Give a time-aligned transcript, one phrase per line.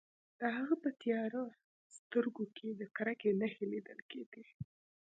[0.39, 1.43] د هغه په تیاره
[1.97, 4.43] سترګو کې د کرکې نښې لیدل کیدې